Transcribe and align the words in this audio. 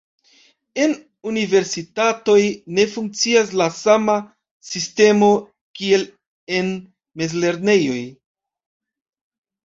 Em 0.83 0.93
universitatoj 1.31 2.37
ne 2.77 2.85
funkcias 2.93 3.51
la 3.61 3.67
sama 3.79 4.15
sistemo 4.69 5.29
kiel 5.81 6.05
en 6.61 6.71
mezlernejoj. 7.23 8.01